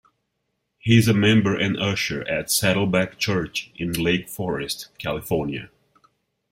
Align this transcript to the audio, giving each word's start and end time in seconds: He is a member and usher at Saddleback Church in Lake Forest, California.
He 0.79 0.97
is 0.97 1.07
a 1.07 1.13
member 1.13 1.55
and 1.55 1.77
usher 1.79 2.27
at 2.27 2.49
Saddleback 2.49 3.19
Church 3.19 3.69
in 3.75 3.93
Lake 3.93 4.29
Forest, 4.29 4.87
California. 4.97 5.69